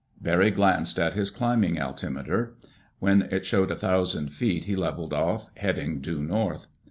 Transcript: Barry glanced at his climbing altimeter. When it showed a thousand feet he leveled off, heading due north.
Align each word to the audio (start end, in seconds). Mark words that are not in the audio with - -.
Barry 0.19 0.49
glanced 0.49 0.97
at 0.97 1.13
his 1.13 1.29
climbing 1.29 1.77
altimeter. 1.79 2.55
When 2.97 3.21
it 3.29 3.45
showed 3.45 3.69
a 3.69 3.75
thousand 3.75 4.29
feet 4.29 4.65
he 4.65 4.75
leveled 4.75 5.13
off, 5.13 5.51
heading 5.57 6.01
due 6.01 6.23
north. 6.23 6.65